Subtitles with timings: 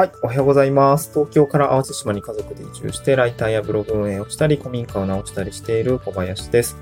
[0.00, 1.10] はい、おはようございます。
[1.12, 6.78] 東京から淡路島に家族で移住して、ライターやブログ運営をしたり、古民家を直したりしている小林です。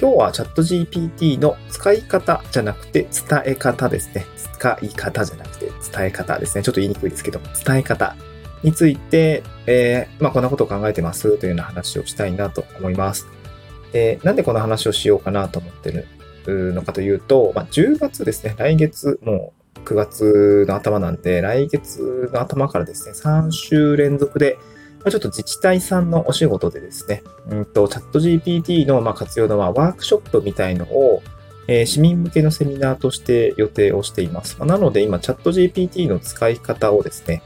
[0.00, 4.24] 今日はチャット GPT の使い方じゃなくて伝え方ですね。
[4.54, 6.64] 使い方じゃなくて伝え方ですね。
[6.64, 8.16] ちょっと言いにくいですけども、伝え方
[8.62, 13.26] について、えー、まあ、こんなことを考えてますというような話をしたいなと思います。
[13.92, 16.06] で、なんでこの話をしようかなと思って
[16.46, 24.58] るのかというと、まあ、10月ですね、来月、もう9月の頭なんで、来月の頭からですね、3週連続で、
[25.10, 31.22] ちょっと自治体さんのお仕事でですね、うんと、チャット GPT のま活用のまワークショップみたいのを、
[31.68, 34.56] えー、市民向けのセミナーとして予定をしています。
[34.58, 37.42] まあ、なので今、チャット GPT の使い方をですね、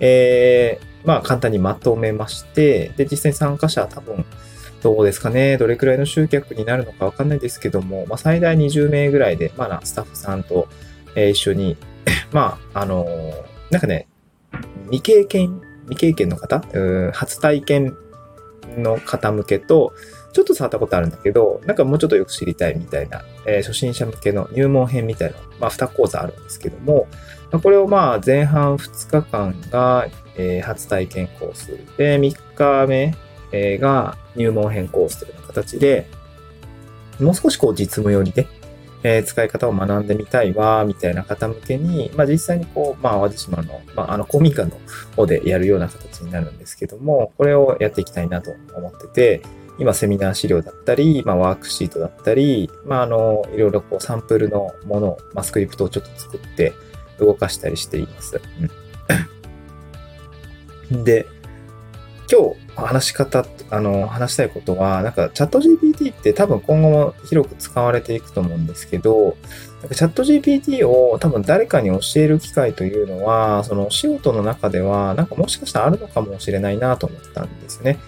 [0.00, 4.24] えー、まあ簡単にまとめまして、で、実際に参加者は多分、
[4.82, 5.58] どうですかね。
[5.58, 10.68] どれくらいの集客になるのかわかんないですけども、まあ、最大20名ぐらいで、まあ、スタッフさんと、
[11.14, 11.76] え、一緒に、
[12.32, 13.06] まあ、あの、
[13.70, 14.06] なんかね、
[14.84, 16.62] 未経験、未経験の方、
[17.12, 17.96] 初体験
[18.76, 19.92] の方向けと、
[20.32, 27.06] ちょっと触ったことあるんだけど、なんかもうちょっとよく知りたいみたいな、えー、初心者向けの入門編みたいな、まあ、2講座あるんですけども、
[27.62, 31.66] これをまあ前半2日間が、えー、初体験コース
[31.98, 33.14] で、3日目
[33.52, 36.06] えが入門変更するような形で、
[37.20, 38.48] もう少しこう実務寄りで、
[39.04, 44.80] えー、使い方を学んでみたいわ、みたいな方向けに、まあ実際にこう、まあ淡路島の、まああの公民館の
[45.16, 49.42] 方でやるような形になるんですけども、これをやっていきたいなと思ってて、
[49.78, 56.72] 今セミナー資料だったり、まあワークシートだったり、まああの、いろいろこうサンプルのものを、まあスクリプトをちょっと作って
[57.18, 58.40] 動かしたりしています。
[60.90, 61.26] うん、 で、
[62.32, 69.36] 今日話し方、あの、話したいことは、なんかチャット GPT って多分今後も広く使われていくと思うんですけど、
[69.82, 77.98] なんかチャット GPT を多分誰かに教える機会というのは、そのお仕事の中では、なんかもしかしたらあるのかもしれないなと思ったんですね。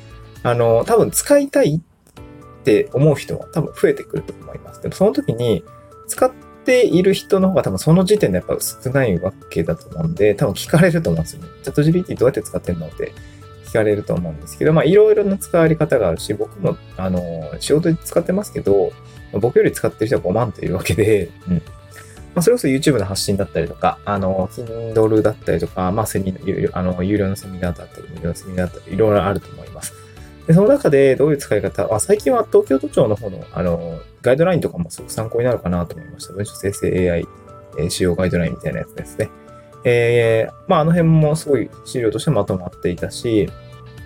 [0.42, 4.80] あの、多分使いたいって思う人は多分増えてくると思います。
[4.80, 5.62] でもその時に、
[6.08, 6.32] 使っ
[6.64, 11.48] ている人の方が多分その時点でやっぱ少ないわけだと思うんで、多分聞かれると思うんですよね。
[11.62, 13.12] チャット GPT どうやって使ってんのって
[13.74, 17.20] かれると思うんですけど、まあ、いろいろな使われ方があるし、僕も、あの、
[17.60, 18.92] 仕事で使ってますけど、
[19.32, 21.54] 僕より使ってる人は5万といるわけで、うん。
[21.54, 26.34] まあ、それこそ YouTube の発信だったりとか、あの、Kindle だったりとか、まあ、セミ
[26.72, 29.92] あの、有料のセミナーだったり、無料のセミナーだったり、いろいろあると思います。
[30.46, 36.32] で、その中でどういう使い方、あ最近は東京都庁の方の、あの、ガイドラインとかもすごく参考になるかなと思いました。
[36.32, 37.26] 文書生成 AI
[37.88, 39.30] 使用ガイドラインみたいなやつですね。
[39.84, 43.50] えー、まあ、あの辺もすごい資料としてまとまっていたし、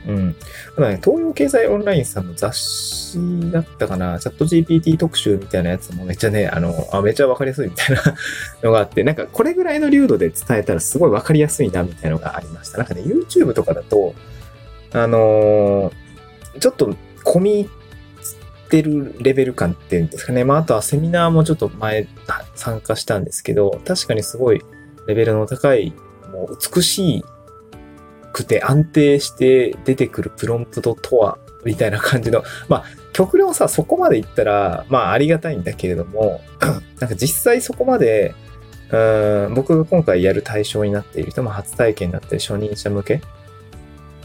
[0.07, 0.37] うん。
[0.75, 3.19] ただね、東洋経済オンラインさんの雑誌
[3.51, 8.03] だったかな、チャット GPT 特集みたいなやつもめっちゃね、あの、あめっちゃわかりやすいみたいな
[8.63, 12.79] のがあって、なんかこれぐらいの流度で伝えたらすごいわかりやすいなみたいなのがありました。
[12.79, 14.15] なんかね、YouTube とかだと、
[14.93, 17.69] あのー、ちょっと込み入っ
[18.71, 20.45] てるレベル感っていうんですかね。
[20.45, 22.07] まあ、あとはセミナーもちょっと前
[22.55, 24.63] 参加したんですけど、確かにすごい
[25.09, 25.93] レベルの高い、
[26.33, 27.25] もう美し
[28.33, 36.41] くて安定して出てくるプロンプトとは、みたいな感じの、まあ、極論さ、そこまでいったら、まあ、ありがたいんだけれども、
[37.01, 38.35] なんか実際そこまで、
[38.91, 43.21] うん僕が今回やる対象になっている人も初体験だったり、初任者向け、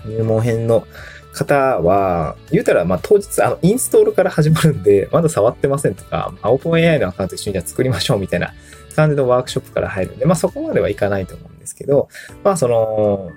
[0.05, 0.85] 入門編の
[1.33, 8.53] 方は、言うたら、まあ、当日、あの、インストールから始まるんで、まだ触ってませんとか、まあ、オープン AI のアカウント一緒にじゃ作りましょうみたいな
[8.95, 12.07] 感じのワークショップから入るんで、まあ、そこまではいかないと思うんですけど、
[12.43, 13.31] まあ、その、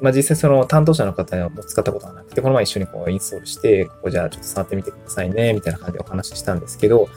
[0.00, 7.08] まあ実際その担当者の方も使ったことがなくて、この前一緒にこうインストールして、ここじゃあちょっと触ってみてくださいね、みたいな感じでお話ししたんですけど、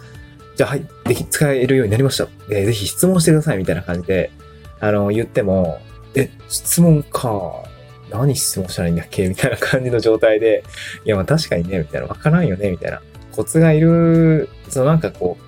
[0.56, 2.28] じゃあはい、でき、使えるようになりました。
[2.50, 4.32] えー、ぜひ質問してください、みたいな感じで、
[4.80, 5.80] あの、言っても、
[6.16, 7.64] え、質問か。
[8.10, 9.28] 何質問したらいいんだっけ？
[9.28, 10.64] みたいな感じの状態で、
[11.06, 13.02] いや、まあ確かにね、みたいな、わからんよね、みたいな。
[13.32, 15.44] コツがいる、そのなんかこう、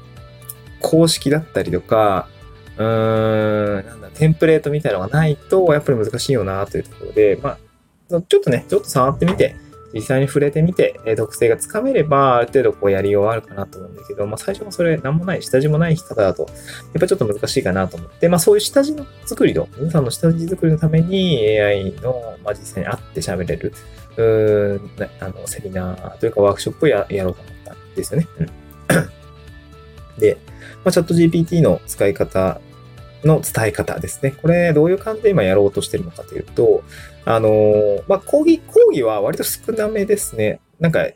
[0.80, 2.28] 公式だったりとか、
[2.78, 7.58] うーん、なんだ、テンプレートみたいなのがないと、やっぱり難しいよなというところで、まあ、
[8.09, 9.56] ちょっとね、ちょっと触ってみて、
[9.93, 16.52] 実際に触れてみて、え特性がつかめれば、ある程度こうやりようあるかなと思うんだけど、まあ最初はそれ何もない、下地もない方だと、やっ
[16.99, 23.73] ぱちょっと難しいかなと思って、まあそういう下地の作りの、皆さんの下地作りのために AI の、まあ実際に会って喋れる、
[24.17, 28.28] うーんあの、セミナーというかワークショップをややろうと思ったんですよね。
[28.40, 28.47] うん、
[30.20, 30.37] で、
[30.84, 32.59] まあ、チャット GPT の使い方
[33.23, 34.32] の伝え方ですね。
[34.32, 36.84] これ、どういう感じで今やろうとしてるのかというと、
[37.26, 40.59] あの、まあ、講義、講義は割と少なめですね。
[40.79, 41.08] なんか、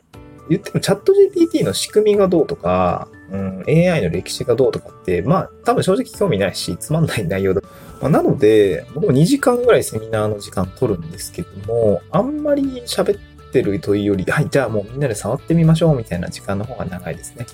[0.48, 7.62] 言ってもチャット GPT の仕組みがどうとか、うん、AI の歴史がどうとかって、まあ、多分正直興味ないし、つまんない内容だ
[8.00, 17.46] まあ、なので、僕も2時間ぐらいセミナーの時間取るんですけども、あんまり喋ってるというより、はい、じゃあもうみんなで触ってみましょうみたいな時間の方が長いですね。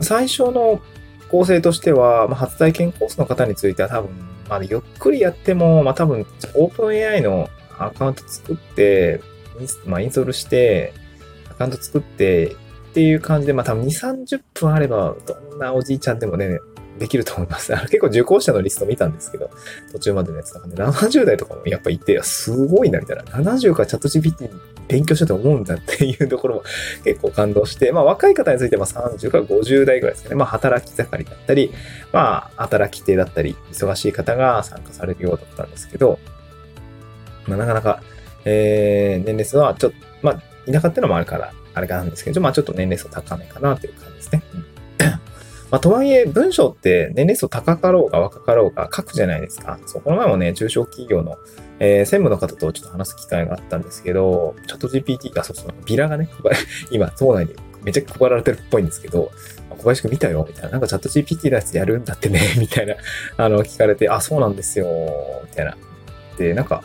[0.00, 0.80] 最初の
[1.30, 4.10] 構成としては、まあ、初体験コースの方については多分、
[4.48, 7.48] まあ、ゆっくりやっても、まあ、多分、オープン AI の
[7.78, 9.20] アカウント作って、
[9.84, 10.92] まあ、インストールして、
[11.50, 12.56] アカウント作って、
[12.88, 13.86] っていう感じで、まあ多分2、
[14.26, 16.58] 30分あれば、どんなおじいちゃんでもね、
[16.98, 17.74] できると思います。
[17.74, 19.50] あの結構受講者のリスト見たんですけど、
[19.92, 23.22] 途中までのやつとかね、70代とかもやっぱいて、すごいな、みたいな。
[23.24, 24.50] 70からチャット GPT
[24.88, 26.62] 勉強したと思うんだっていうところも
[27.04, 30.36] 結構感動して、まあ若い方については30から50代ぐらいですかね。
[30.36, 31.72] まあ働き盛りだったり、
[32.12, 36.18] まあ働き手だったり、忙しい方が参加されるようだったんですけど、
[37.46, 38.02] まあなかなか、
[38.44, 44.42] えー、年齢層はちょっと、まあ田舎ってのもあるから、あれかなんですけど、まあちょっと年齢層高めかなという感じですね。
[45.70, 49.78] まあ、とはいえ、文章って年齢層高かろうが若かろうが書くじゃないですか。
[49.86, 51.36] そう、この前もね、中小企業の、
[51.78, 56.30] えー、専務の方とちょっと話す機会があったんですけど、チャット GPT が、そうそう、ビラがね、
[56.90, 59.30] 今、島内にめちゃ配られてるっぽいんですけど、
[59.68, 60.70] 小林くん見たよみたいな。
[60.70, 62.94] なんかチャット GPT のやつやるんだってね みたいな、
[63.36, 64.86] あの、聞かれて、あ、そうなんですよ
[65.44, 65.76] みたいな。
[66.38, 66.82] で、なんか、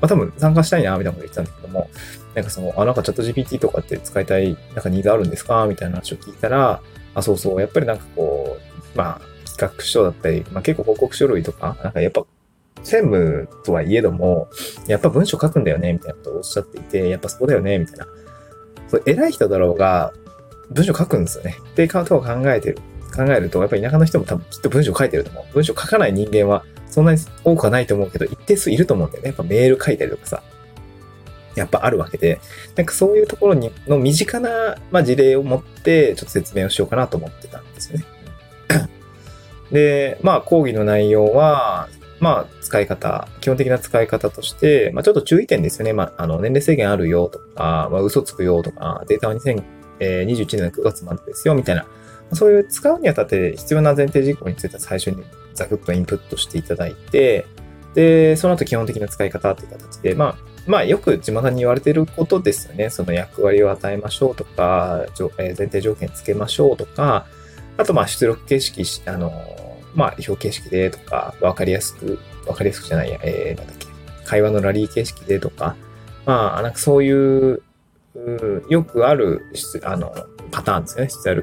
[0.00, 1.90] まあ、多分参加したいな、みたいなこと言ってたんだけども、
[2.34, 6.80] なんかその、あ、なんかチャット GPT とかって使いたい、なんかニーズあるんですかみたいな話を聞いたら、
[7.16, 8.58] あ、そうそう、やっぱりなんかこ
[8.94, 12.24] う、まあ、企画書だったり、まあ結構報告書類とか、なんかやっぱ、
[12.82, 14.48] 専務とはいえども、
[14.86, 18.06] やっぱ文章書くんだよね、みたいなことをおっしゃっていて、やっぱそうだよね、みたいな。
[18.88, 20.12] それ偉い人だろうが、
[20.70, 21.56] 文章書くんですよね。
[21.72, 22.78] ってことを考えてる。
[23.16, 25.44] 考えると、やっぱり田舎の人も多分きっと文章書いてると思う。
[25.54, 29.28] 文章書かない人間はそんなに多くはないと思うけど、一定数いると思うんだよね。
[29.28, 30.42] やっぱメール書いたりとかさ。
[31.56, 32.40] やっぱあるわけで、
[32.76, 38.04] なんかそういうところにの身近な、まあ、事例を持って、ちょっと説明をしようかなと思ってたんですよね。
[39.72, 41.88] で、まあ、講義の内容は、
[42.20, 45.92] まあ、使い方、基本的な使い方として、まあ、ちょっと注意点ですよね。
[45.92, 51.86] まあ、あの、年齢制限あるよとか、まあ、嘘つくよとか、データは2021年の9月までですよ、みたいな。
[52.32, 55.22] そういう使うにあたって必要な前提事項については最初に
[55.54, 57.46] ザクッとインプットしていただいて、
[57.94, 62.90] で、その後基本的な使い方という形で、まあ、まあよく地元に言われてることですよね。
[62.90, 65.06] その役割を与えましょうとか、
[65.38, 67.26] 前提条件つけましょうとか、
[67.76, 69.30] あとまあ出力形式、あの、
[69.94, 73.86] まあ表形式でとか、わかりやすく、わかりやすくじゃないや、えー、なんだっけ、
[74.24, 75.76] 会話のラリー形式でとか、
[76.24, 77.62] まあなんかそういう、
[78.14, 79.42] うよくある
[79.84, 80.14] あの
[80.50, 81.08] パターンですね。
[81.10, 81.34] 出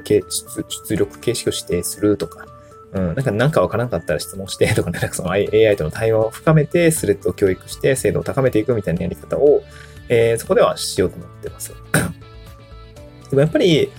[0.96, 2.46] 力形式を指定するとか、
[2.94, 9.62] うん、なんか何かわからなかったら質問してとかね、なんかその AI との対話を深めて、スレッドを教育して、精度を高めていくみたいなやり方を、
[10.08, 11.74] えー、そこではしようと思ってます。
[13.30, 13.90] でもやっぱり、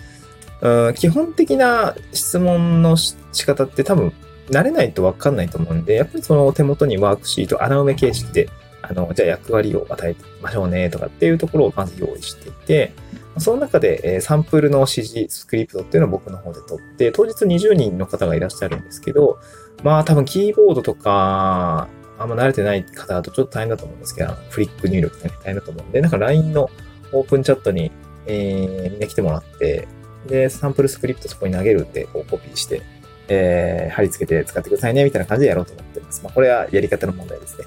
[0.62, 4.14] うん、基本的な質問の仕方って多分
[4.50, 8.50] 慣れないとわかんないと思うんで、やっぱりその手元にワークシート、穴埋め形式で、
[8.82, 12.94] あの、じゃあ役割を与えましょうねとかっていうところをまず用意していて、
[13.38, 19.40] その中で、えサンプルの指示、スクリプトっていうのを僕の方で取って、当日20人の方がいらっしゃるんですけど、
[19.84, 26.70] まあ多分キーボードとか、あんま慣れてない方だとちょっと大変だと思うんですけど、フリック入力って大変だと思うんで、なんか LINE の
[27.12, 27.92] オープンチャットに、
[28.26, 29.88] えー、みんな来てもらって、
[30.28, 32.82] で、サンプルスクリプトそこに投げるんで、こうコピーして、
[33.28, 36.24] えー、貼り付けて使ってくださいね、みたいな感じでやろうと思ってます。
[36.24, 37.66] まあこれはやり方の問題ですね。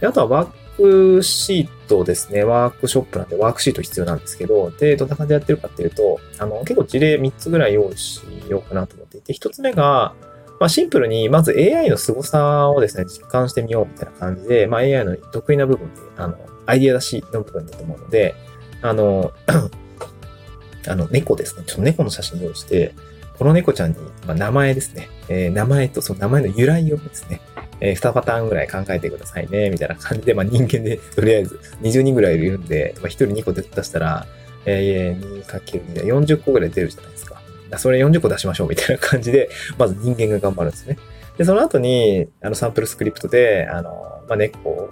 [0.00, 2.44] であとはワークシートですね。
[2.44, 10.14] ワークショップなんでワークシート必要なんですけど、で、どんな感じでやってるかっていうと、あの、結構事例3つぐらい用意しようかなと思っていて、1つ目が、
[10.60, 18.34] まあ、シンプルに、まず AI の凄さをですね、実感してみようみたいな感じで、まあ、AI の得意な部分で、あの、アイディア出しの部分だと思うので、
[18.82, 19.32] あの、
[20.86, 21.64] あの、猫ですね。
[21.66, 22.94] ちょっと猫の写真を用意して、
[23.38, 25.08] この猫ちゃんに、まあ、名前ですね。
[25.28, 27.40] えー、名前とその名前の由来をですね、
[27.80, 34.26] えー、2パターンぐらい考えてくださいね、みたいな感じで、まあ人間で とりあえず20人ぐらいいるんで、まあ1人2個出したら、
[34.64, 37.40] えー、2×2 で40個ぐらい出るじゃないですか。
[37.76, 40.96] それ40個出しましょうみたいな感じで、まず人間が頑張るんですね。
[41.36, 44.90] で、その後に、あの、サンプルスクリプトで、あの、まあ、猫、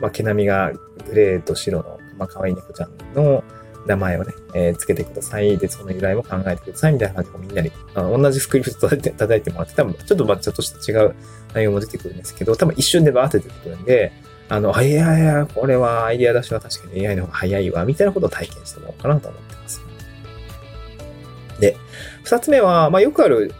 [0.00, 0.72] まあ、毛並みが
[1.06, 3.44] グレーと白の、まあ、可愛い猫ちゃんの、
[3.86, 5.58] 名前をね、えー、つけてください。
[5.58, 6.92] で、その由来も考えてください。
[6.92, 11.14] みたいな感じでみんなに、あ同じスクリプト叩いて叩いてもらって、多分ちょっとまあちょっとした違う
[11.54, 14.12] 内容も出てくるんですけど、多分一瞬でバーって出てくるんで、
[14.48, 19.82] あの、あいやいや、これはアイディア出しは確かに AI の方が早いわ、みたいなことを体験してもらおうかなと思ってます。
[21.60, 21.76] で、
[22.24, 23.54] 二つ目は、まあよくある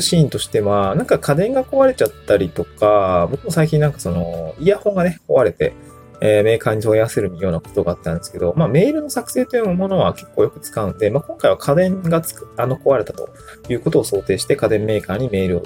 [0.00, 5.74] シーンとしては、なんか家電が壊れちゃったりとか、僕も最近なんかその、イヤホンがね、壊れて、
[6.20, 13.28] えー、メーカーに問い合わせるようなことがあったんですけど、まあ、メールの作成というものは結構よく使うんで、まあ、今回は家電がつく、あの、壊れたと
[13.68, 15.62] いうことを想定して家電メーカーにメールを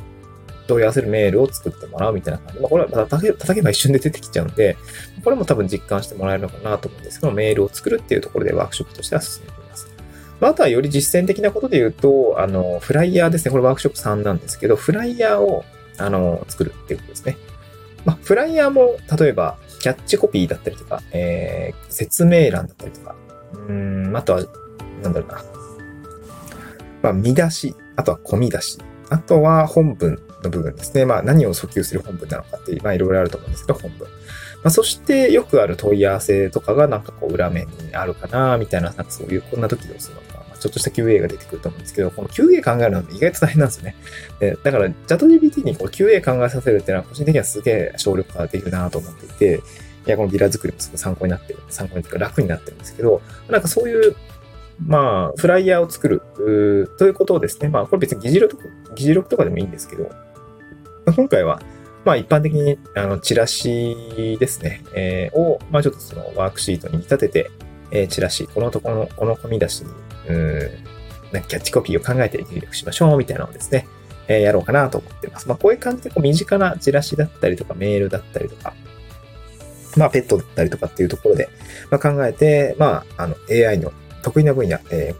[0.66, 2.60] 問い合わせるメールを作ってもらうみたいな感じ。
[2.60, 4.76] まあ、これは叩け叩けば一瞬で出てきちゃうんで、
[5.24, 9.90] これも多分実感してもらえるのかなと思うんですけど、メールを作るっていうところでワークショップとしては進めています。
[10.40, 13.50] まあ、あとはより実践的なことで言うと、あの、フライヤーですね。
[13.50, 15.64] これワークショップ3なんですけど、フライヤーを、
[15.98, 17.36] あの、作るっていうことですね。
[18.04, 23.16] まあ、フライヤーも、例えば、キャッチコピーだったりとか、えー、説明欄だったりとか、
[23.68, 24.44] うん、あとは、
[25.02, 25.42] なんだろうな。
[27.02, 28.78] まあ、見出し、あとは込み出し、
[29.10, 31.04] あとは本文の部分ですね。
[31.04, 34.06] まあ、何を訴求する本文なのかっていう、まあ、いろいろあると思うんですけど、本文。
[34.08, 40.22] まあ、そしてよくある問い合わせとかがなんかこう裏面にあるかな、みたいな、なんかそういう、こんな時どうするの、
[40.62, 43.96] ちょっとした QA が出てくると思うんですけど、この QA 考えるのって意外と大変なんですよね。
[44.40, 49.62] でだから、チャット GPT にこう QA 考えさせるっていうのは個人的にはすげえ省力化できるなと思っていて、
[50.06, 51.60] いや、このビラ作りもすごい参考になってる。
[51.68, 54.16] 参考にというか楽になってるんですけど、なんかそういう
[54.86, 56.22] まあ、フライヤーを作る
[56.98, 60.10] ということをですね、まあ、これ別に議事録とか議事録とかでもいいんですけど、
[61.14, 61.60] 今回は、
[62.04, 67.50] まあ一般的に、あの、チラシですね、えー、を、まあちょっとそのワークシートに見立てて、
[67.90, 69.90] えー、チラシ、このとこの、この込み出しに、
[70.28, 70.58] うん、
[71.32, 73.86] なんかキャッチコピーを考えて入力しましょう、みたいなのをですね、
[74.28, 75.48] えー、やろうかなと思ってます。
[75.48, 78.74] まあこういう感じで、こう身近なチラシだったりとか、メールだったりとか、
[79.96, 81.48] まあペットだったりとかっていうところで、
[81.90, 85.14] まあ、考えて、まあ、あの、AI の得意な分野、え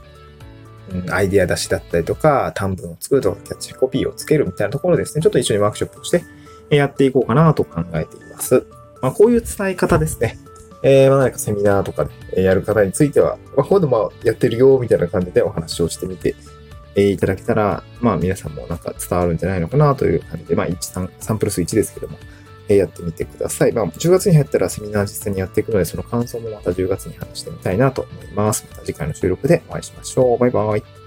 [0.90, 6.22] ー、アイディア出しだったりとか、短文を作るとか、キャッチコピーをつけるみたいなところですね、ちょっと一緒にワークショップをして
[6.70, 8.64] やっていこうかなと考えています。
[9.00, 10.38] まあ、こういう伝え方ですね。
[10.82, 16.34] えー、まあ、何かセミナーとかでやる方については、まあ、こういうのもやってるよ、みたいな感じでお話をしてみて、
[16.94, 22.18] えいただけたら、まあ皆さんもなんか伝わるんじゃないのかなという感じで、まあ1、3、3プラス1ですけども、
[22.68, 23.72] えやってみてください。
[23.72, 28.66] まあ、10月に入ったらセミナー実際にやっていくので、その感想もまた10月に話してみたいなと思います。
[28.70, 30.38] また次回の収録でお会いしましょう。
[30.38, 31.01] バイバイ。